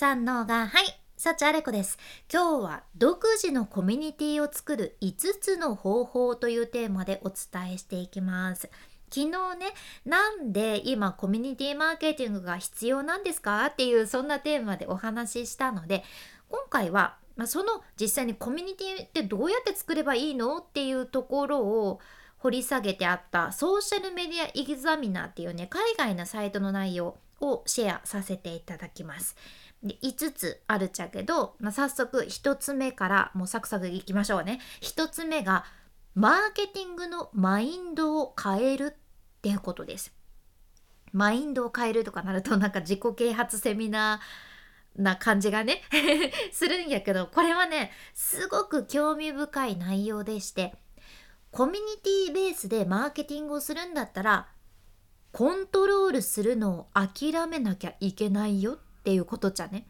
[0.00, 0.84] 三能がはい
[1.16, 1.98] 幸あれ子です
[2.32, 8.70] 今日は独自のコミュニティを作る5つの方法というテーマでお伝えしていきます
[9.10, 9.66] 昨日ね
[10.06, 16.04] なんで今コミュニティマーケティングが必要なんですかっていうそんなテーマでお話ししたので
[16.48, 21.98] 今回は、まあ、その実際にコミュニティってどうやって作ればいいのっていうところを
[22.36, 29.36] 掘り下げてあったソーシャルメディアエグザミナーっていうね海外のサイトの内容をシェアさせていただきます。
[29.82, 34.60] で5つあるっちゃけど、まあ、早速1つ目からもうサクサクいきましょうね。
[34.82, 35.64] 1つ目が
[36.14, 40.12] マーケティングのマインドを変えるっていうことです。
[41.12, 45.82] マインドを変えるとかなるとなんか自己啓発セミナーな感じがね
[46.52, 50.74] するんやけどこれはねすごく興味深い内容でして
[51.50, 54.48] コミュニティベースでマーケティングをするんだったら
[55.32, 59.86] コントロールするのを諦めなきゃいけないよっていうことじゃね。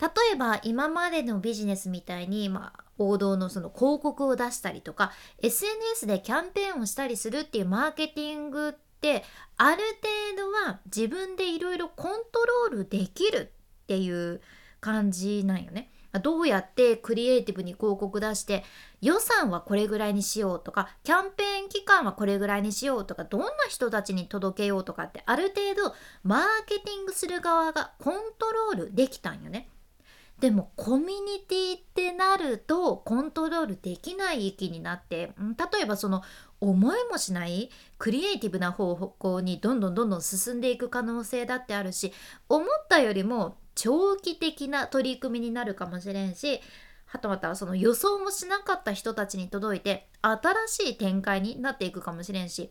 [0.00, 9.24] 例えば今までのビジネスみたいに、まあ、王道のその広告を出したりとか SNS でキャンペーンをしたりするっていうマーケティングって
[9.58, 9.82] ある
[10.36, 12.38] 程度は自分でいろいろコント
[12.70, 13.52] ロールできる
[13.82, 14.40] っていう
[14.80, 15.92] 感じなんよね。
[16.18, 18.64] どうやってクリエイティブに広告出して
[19.00, 25.94] 予算はこれぐらいにしようとかキャンペーン期間はこれぐらいにしようとかどんな人たちに届けようとかってある程度
[26.24, 29.68] マーケティングする側がコントロールできたんよね。
[30.40, 36.22] でもコミュニティってなるとコントロールできない域になって例えばその
[36.60, 42.12] 思いもしないクリエイティブな方向にどんどんどんどん進んでいく可能性だってあるし
[42.48, 46.60] 思ったよりも長期的な取り組みになるかもしれんし
[47.06, 52.70] はたまたその予想もしなかった人たちに届いて新しい展開になっていくかもしれんし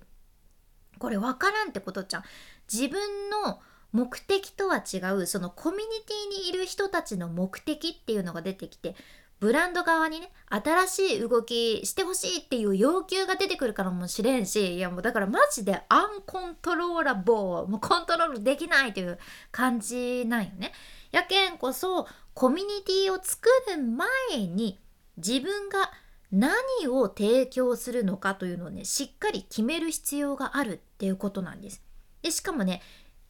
[0.98, 2.24] これ分からんってことじゃん。
[2.72, 8.96] 自分の目的とは違うそのコミュニティにいる人たちの目的っていうのが出てきて
[9.40, 19.18] ブランド側にね新しい動きしてほしいっていう要求が出てくるからもしれんしいやもうだからマジでアンコントローラボーもうコントロールできないという
[19.52, 20.74] 感じなんよね。
[21.12, 24.80] やけんこそコミュニティを作る前に
[25.18, 25.92] 自分が
[26.32, 26.54] 何
[26.88, 31.82] を提供するのかというのをねしっかり決める必要があるっていうことなんです。
[32.22, 32.82] でしかもね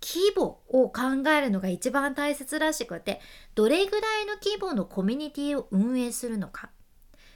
[0.01, 3.19] 規模を考えるのが一番大切らしくて
[3.55, 6.69] どれぐらいの規模のコミュニティを運営するのか。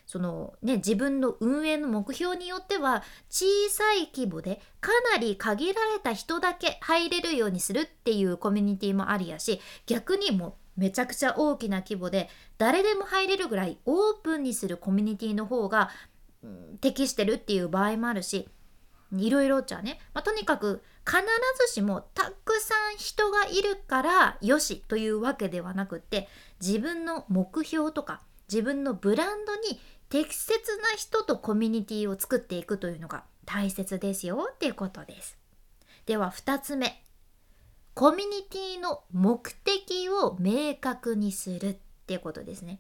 [0.05, 15.89] そのね自分の運営の目標によっては小さい規模でかなり限られた人だけ入れるようにするっていうコミュニティもありやし逆にもめちゃくちゃ大きな規模で誰でも入れるぐらいオープンにするコミュニティの方が、
[16.81, 18.49] 適してるっていう場合もあるし
[19.19, 21.21] いろいろじゃね、まあ、とにかく必
[21.67, 26.27] ずしもたくさん人がいるからよしというわけではなくって
[26.61, 28.21] 自分の目標とか
[28.51, 29.79] 自分のブランドに
[30.09, 35.37] 適切な人とコミュニティを作っていくというのが大切ですよっていうことです。
[36.05, 37.01] では2つ目
[37.93, 42.79] コミュニティの目的を明確にするっていうことですね。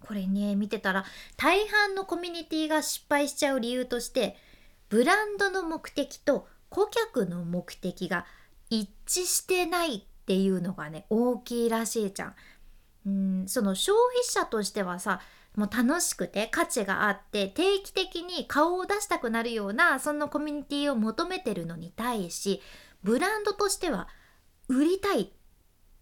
[0.00, 1.04] これね見てたら
[1.36, 4.36] 大半のコミュニティが失敗しちゃう理由として
[4.94, 8.26] ブランドの目的と顧客の目的が
[8.70, 12.34] 一致してないっていうのがね大きいらしいじゃん。
[13.04, 15.20] うんその消費者としてはさ
[15.56, 22.62] もう楽しくて価値があって定期的に顔を出したくなるようなそんなコミュニティを求めてるのに対し
[23.02, 24.06] ブランドとしては
[24.68, 25.28] 売りたいっ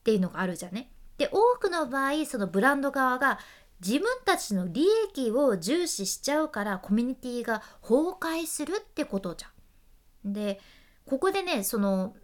[0.04, 0.92] ていうのがあるじゃんね。
[1.16, 3.38] で多くの場合そのブランド側が
[3.84, 9.48] 自分たちの利益を重視しちゃうからコミュニティが崩壊するってことじゃ
[10.28, 10.32] ん。
[10.32, 10.60] で
[11.04, 12.14] ここでねその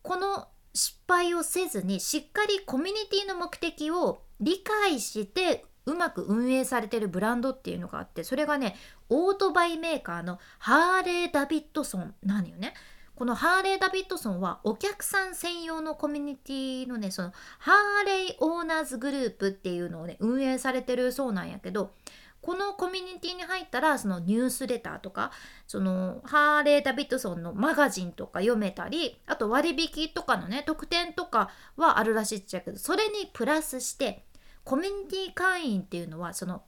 [0.00, 8.76] この失敗をせずにしっかりコミュニティの目的を理解してうまく運営されてるブランドっていうのがあってそれがね
[9.08, 12.72] オートバイメーカーのハーレー・ダビッドソンなんよね。
[13.22, 21.92] このハーレー・ダビッドソンはお客さん専用のコミュニティのねそのハーレー・オーナーズグループっていうのをね運営されてるそうなんやけど
[22.40, 25.30] このコミュニティに入ったらそのニュースレターとか
[25.68, 34.24] そのハーレー・ダビッドソンのマガジンとか読めたりあと割引とかのね特典とかはあるらしいっちゃけどそれにプラスして
[34.64, 36.64] コミュニティ会員っていうのはその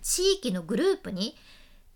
[0.00, 1.34] 地域のグループに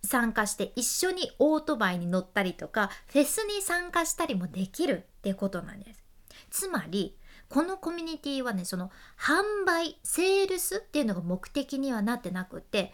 [0.02, 6.02] 参加して一緒にオートバイに乗ったりとかフェスに参加したりもできるってことなんです。
[6.50, 7.16] つまり
[7.48, 12.92] このコミュニティはねその販売セールスっていうのが目的にはなってなくて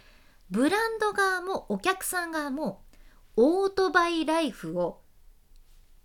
[0.51, 2.83] ブランド側もお客さん側も
[3.37, 5.01] オートバイライフを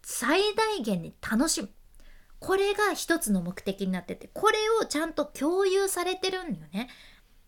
[0.03, 1.69] 最大限に楽しむ
[2.39, 6.89] これが一つの目的になっててこれをちゃんと共有されてるんだよね。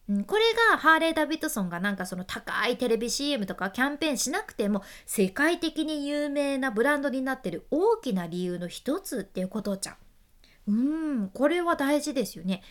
[0.06, 9.96] これがハーレー・ダビッドソンがなんかその高いテレビ CM とかキャンペーンしなくても世界的に有名なブランドになってる大きな理由の一つっていうことじゃん。
[10.66, 12.62] うんこれは大事ですよね。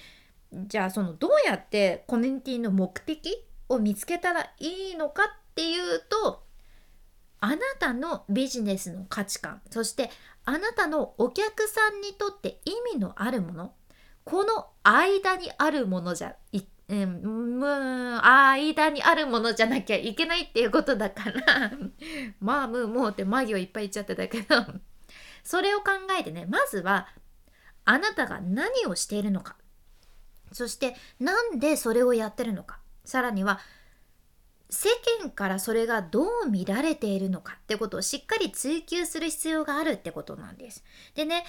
[0.53, 6.43] じゃあそのどうやってコミュニティの目的を見つけたらいいのかっていうと
[7.41, 10.11] あなたのビジネスの価値観そして
[10.45, 13.73] あなたのお客さんにとって意味のあるもの
[14.25, 16.37] この間にあるものじゃ
[17.01, 21.73] うん、間にあるものじゃなきゃいけないっていうことだから。
[22.41, 24.57] まあむもうってマギをいっぱい言っちゃってたけど。
[25.43, 27.09] それを考えてねまずは
[27.85, 29.57] あなたが何をしているのか。
[30.53, 32.79] そしてなんでそれをやってるのか。
[33.05, 33.61] さらには
[34.71, 34.89] 世
[35.21, 37.59] 間からそれがどう見られているのか。
[37.63, 40.85] ってことをしっかり追求する必要があるってことなんです。
[41.15, 41.45] でね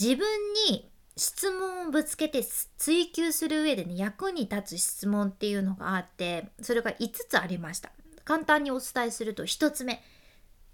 [0.00, 0.26] 自分
[0.68, 0.89] に
[1.20, 2.42] 質問をぶつけて
[2.78, 7.92] 追求する上でね役に立つ質問っていうのがあってそれが5つありました。
[8.24, 10.02] 簡単にお伝えすると1つ目。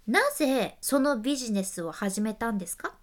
[0.07, 2.93] なぜそのビジネスを始めたんですか？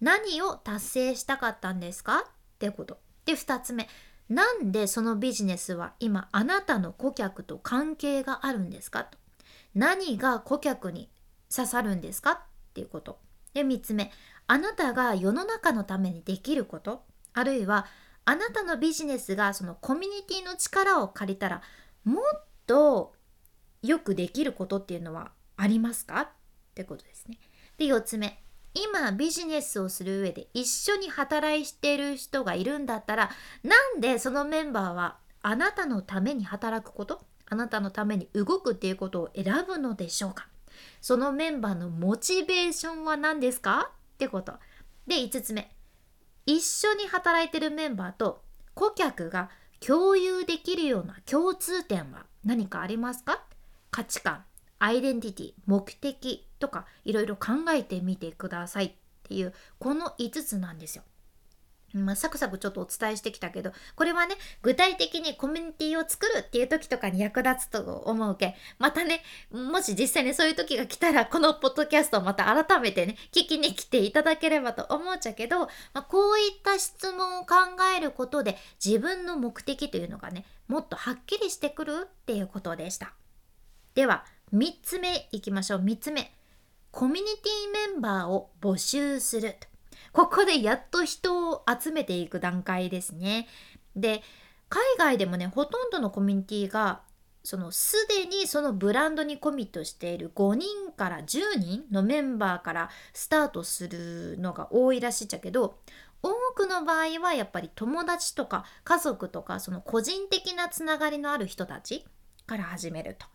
[0.00, 2.20] 何を達成したかったんですか？
[2.20, 2.22] っ
[2.58, 2.98] てこと。
[3.26, 3.90] で2つ目。
[4.30, 9.04] なんでそのビジネスは今あなたの顧客と関係があるんですか？
[9.04, 9.18] と。
[9.74, 11.10] 何が顧客に
[11.54, 12.30] 刺さるんですか？
[12.32, 12.38] っ
[12.72, 13.18] ていうこと。
[13.52, 14.10] で3つ目。
[14.48, 17.02] あなたが世の中のためにできること
[17.32, 17.86] あるいは
[18.24, 21.62] あなたのビジネスがそのコミュニティの力を借りたら
[22.04, 23.14] もっと
[23.82, 26.20] よくできることっていうのはありますか？
[26.22, 26.28] っ
[26.74, 27.38] てことですね。
[27.78, 28.42] で4つ目。
[28.74, 33.30] 今ビジネスをする上で一緒に働いてる人がいるんだったら
[33.62, 37.22] なんでそのメンバーはあなたのために働くこと？
[37.48, 40.48] あなたのために動くっていうことを選ぶのでしょうか？
[41.00, 43.92] そのメンバーのモチベーションは何ですか？
[44.16, 44.54] ってこと。
[45.06, 45.70] で5つ目。
[46.46, 48.42] 一緒に働いてるメンバーと
[48.74, 53.44] 顧客が共有できるような共通点は何かありますか？
[53.90, 54.44] 価値観
[54.78, 58.92] アイデンティティ目的とかいろいろ考えてみてくださいっ
[59.24, 61.02] ていうこの5つなんですよ。
[61.94, 77.54] まあ、サクサクちょっとお伝えしてきたけどこれはね具体的にコミュニティを作るっていう時とかに役立つと思うけまたねもし実際にそういう時が来たらこのポッドキャストをまた改めてね聞きに来ていただければと思っちゃけど、まあ、こういった質問を考
[77.96, 83.12] えることで自分の目的というのがねもっとはっきりしてくるっていうことでした。
[83.94, 85.80] では3つ目いきましょう。
[85.80, 86.32] 3つ目。
[86.90, 89.75] コミュニティメンバーを募集すると。
[90.16, 93.46] ここでやっと人を集めていく段階ですね
[93.94, 94.22] で
[94.70, 97.02] 海外でもねほとんどのコミュニティが
[97.44, 105.80] そのすでにそのブランドにコミットしている5人から10人のメンバーからスタートするのが多いらしいっちゃけど
[106.22, 112.06] 多くの場合はやっぱり友達とか家族とかその個人的なつながりのある人たち
[112.46, 113.26] から始めると。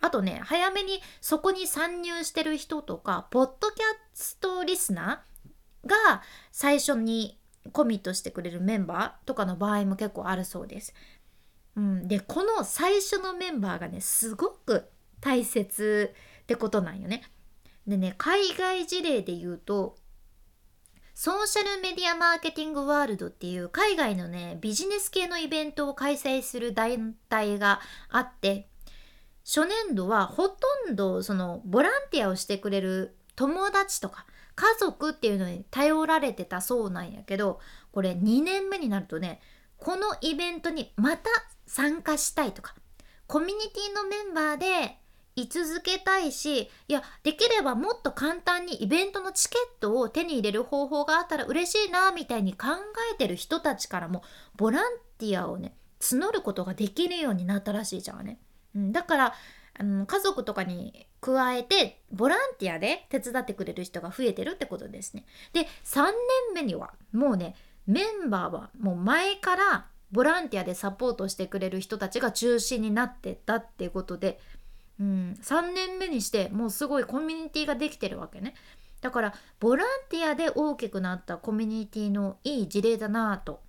[0.00, 3.84] あとね早めにそこに参入してる人とかポッドキャ
[4.14, 5.29] ストリスナー
[5.86, 6.22] が
[6.52, 7.38] 最初に
[7.72, 10.94] コミットしてくれるメンバーとかの場合も結構あるそうです。
[11.76, 14.88] うん、でこの最初のメンバーがねすごく
[15.20, 16.12] 大切
[16.42, 17.22] ってことなんよね。
[17.86, 19.96] でね海外事例で言うと
[21.14, 28.68] ソーシャルメディアマーケティングワールドっていう海外のねビジネス系のイベントを開催する団体があって
[29.44, 30.56] 初年度はほと
[30.90, 34.24] んどそのボランティアをしてくれる友達とか
[34.60, 37.60] 家族っていうのに頼られてたそうなんやけど
[37.92, 39.40] これ2年目になるとね
[39.78, 41.30] このイベントにまた
[41.66, 42.74] 参加したいとか
[43.26, 44.98] コミュニティのメンバーで
[45.34, 52.66] 居続けたいしいやできればもっと簡単にイベントのチケットを手に入れる方法があったら嬉しいなみたいに考
[53.14, 54.22] えてる人たちからも
[54.56, 58.38] ボランティアをね募ることができるようになったらしいじゃんね。
[58.74, 59.34] うん、だから
[59.78, 65.24] あの家族とかに加えてボランティアで手伝ってくれる人が増えてるってことですね。
[65.52, 66.12] で3年
[66.54, 67.54] 目にはもうね
[67.86, 74.40] メンバーはもう前からボランティアでサポートしてくれる人たちが中心になってたっていうことで、
[74.98, 78.54] うん、3年目にしてもうすごいコミュニティができてるわけね。
[79.00, 83.60] だからボランティアで大きくなったコミュニティのいい事例だなと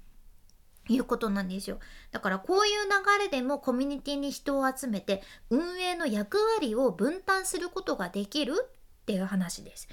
[0.91, 1.79] いうことなんですよ
[2.11, 8.53] だからこういう流れでもコミュニティに人を集めて運営の役割を分担することができる
[9.01, 9.87] っていう話です。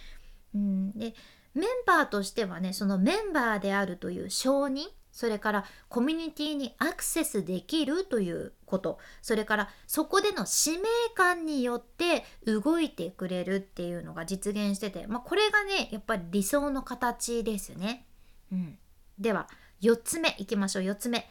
[0.55, 1.15] うん、で
[1.55, 10.85] メンバーとしてはねそのメンバーであるという承認それからコミュニティにアクセスできるということそれからそこでの使命
[11.17, 18.07] 感によって動いてくれるっていうのが実現してて、まあ、これがねやっぱり理想の形ですね。
[18.53, 18.79] うん、
[19.19, 19.49] では
[19.83, 20.85] 4つ目いきましょう。
[20.85, 21.29] 4つ目。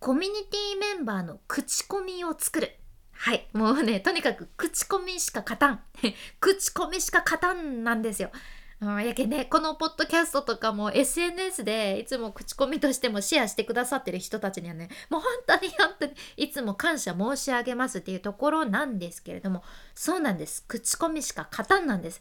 [0.00, 2.76] コミュニティメンバーの口コミを作る。
[3.12, 3.48] はい。
[3.52, 5.80] もうねとにかく口コミしか勝たん。
[6.40, 8.32] 口コミしか勝たんなんですよ。
[8.80, 19.62] うん、やけねこのポッドキャストとかも SNS でいつも口コミとしてもシェアしてくださってる人たちにはねもう本当に本当にいつも感謝申し上げますっていうところなんですけれども
[19.94, 20.64] そうなんです。
[20.66, 22.20] 口コミしか勝たんなんです。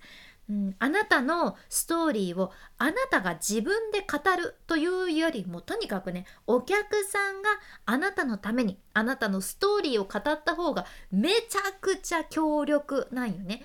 [0.49, 7.49] うん、あなたのストーリーをあなたが自分で語るというよりもとにかくねお客さんが
[7.85, 13.63] あなたのためにあなたのストーリーを語った方がめちゃくちゃ強力なんよね。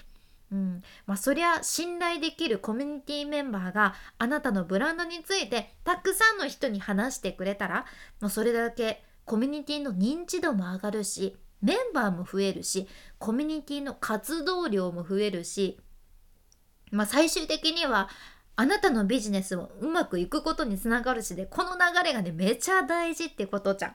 [0.50, 7.85] うんまあ、そりゃ信頼できるコミュニティメンバーがあなたのブランドについてたくさんの人に話してくれたら
[8.23, 15.78] もうそれだけコミュニティの認知度も上がるしメンバーも増えるしコミュニティの活動量も増えるし、
[16.90, 18.09] まあ、最終的には
[18.57, 23.95] あなたのビジネスもうまくいくことにつながるしでこの流れがねめちゃ大事ってことじゃん。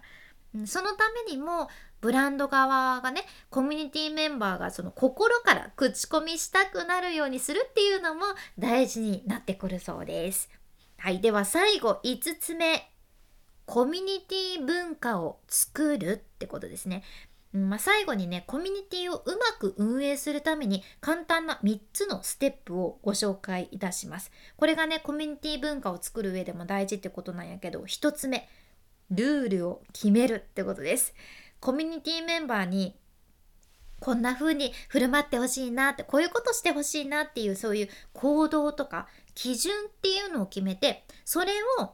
[0.68, 1.68] そのためにも
[2.00, 8.22] ブランド側がねコミュニティメンバーがその心から口コミしたくなるようにするっていうのも
[8.60, 10.50] 大事になってくるそうです。
[10.98, 12.90] はいでは最後5つ目
[13.66, 17.04] コミュニティ文化を作るってことですね。
[17.54, 24.32] まあ、最後にねコミュニティをうまく運営するために簡単な3つのステップをご紹介いたします。
[24.58, 28.50] これがねコミュニティ文化を作る上でも大事ってことなんやけど1つ目
[29.12, 31.14] ルールを決めるってことです。
[31.60, 32.96] コミュニティメンバーに
[34.00, 41.94] こんな風に振る舞ってほしいなってこういうことしてほしいなっていうそういう行動とか基準っていうのを決めてそれを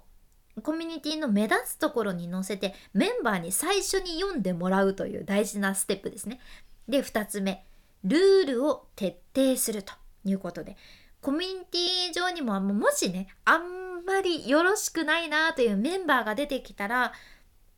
[0.62, 6.40] コミュニティの目立つところに載せてメンバーに最初に読んでもらうという大事なステップですね。
[6.88, 7.66] で2つ目
[8.04, 9.94] ルールを徹底すると
[10.26, 10.78] いうことで
[11.22, 17.14] コミュニティ上にももしねあんまりよろしくないなというメンバーが出てきたら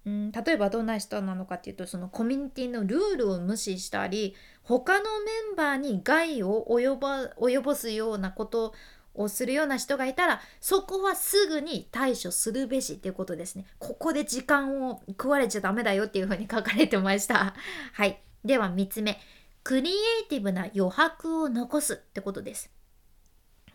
[0.05, 5.07] うん、例えばどんな人なのかっていうとそのコミュニティのルールを無視したり他のメ
[5.53, 7.07] ンバーに害を及ぼ
[7.47, 8.73] 及ぼすようなこと
[9.13, 13.65] をするような人がいたらそこはすぐに対処するべしっていうことですね。
[13.79, 17.55] ここで時間を食われちゃダメだよっていうふうに書かれてました。
[17.93, 18.21] はい。
[18.43, 19.19] では3つ目。
[19.63, 19.93] クリエ
[20.25, 22.71] イティブな余白を残すってことです。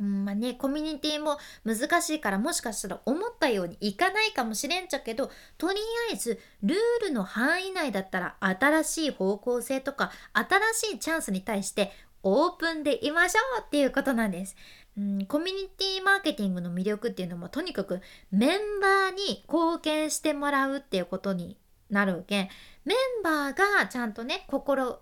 [0.01, 5.77] うんまあね、コミュニティも難しいからもしかしたら思ったようにいかないかもしれんちゃけどとり
[6.11, 14.57] あえずルールの範囲内だったら新しい方向性とか新しいチャンスに対してオープンでいましょうっていうことなんです。
[14.97, 18.01] うん、コミュニティマーケティングの魅力っていうのもとにかく
[18.31, 21.57] メンバーに貢献してもらうっていうことに
[21.91, 22.49] なるけん
[22.85, 25.01] メンバーがちゃんとね心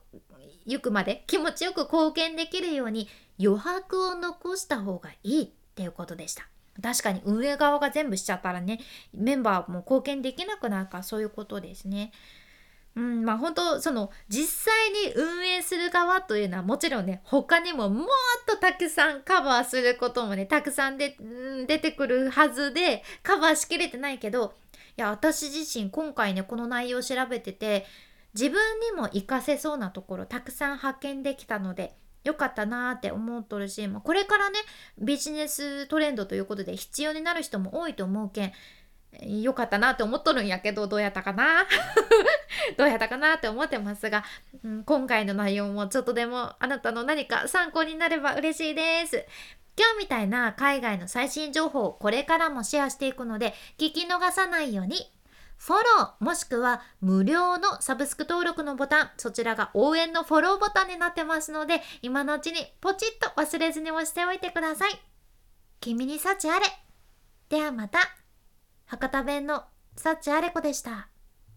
[0.67, 3.09] ゆくまで気持ちよく貢献できるように
[3.39, 6.49] 余白を残した方がいいっていうことでした。
[6.83, 8.81] 確かに運営側が全部しちゃったらね
[9.13, 12.11] メンバーも貢献できなくなるからそういうことですね。
[12.97, 18.07] うんまあ本当その実際に運営する側というのはもちろんね他にももっ
[18.47, 24.55] とたくさんカバーすることもねたくさんで、うん、出てくるはずでカバーしきれてないけど
[24.97, 27.85] いや私自身今回ねこの内容を調べてて
[28.33, 34.59] 自分にも活かせそうなところたくさん発見できたので良かったなーって思っとるし、まあ、これからね
[34.99, 38.53] ビジネストレンドということで必要になる人も多いと思うけん
[39.23, 41.67] 良かったなって思っとるんやけどどうやったかな？
[42.77, 44.25] どうやったかなって思ってますが、
[44.65, 49.25] うん、今回の内容もちょっとでもあなたの何か参考になれば嬉しいです。
[49.77, 55.11] 今日みたいな海外の最新情報をこれからもシェアしていくので聞き逃さないように
[55.57, 64.91] フォローもしくは無料のサブスク登録のボタン、そちらが応援のフォローボタンになってますので、今のうちにポチッと忘れずに押しておいてください。
[65.81, 66.67] 君に幸あれ。
[67.49, 68.24] ではまた。
[68.95, 69.65] 博多弁の
[69.97, 71.09] 幸あれ子でした。